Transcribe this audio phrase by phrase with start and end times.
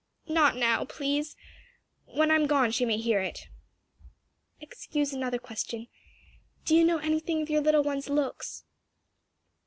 [0.27, 1.35] "Not now, please.
[2.05, 3.49] When I am gone she may hear it."
[4.59, 5.89] "Excuse another question.
[6.65, 8.63] Do you know anything of your little one's looks?"